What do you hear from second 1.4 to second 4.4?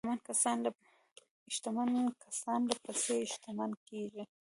شتمن کسان لا پسې شتمن کیږي.